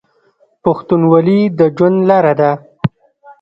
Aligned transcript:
پښتونولي 0.63 1.39
د 1.57 1.59
ژوند 1.75 1.97
لاره 2.09 2.33
ده. 2.39 2.51